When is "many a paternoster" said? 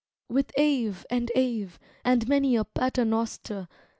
2.27-3.67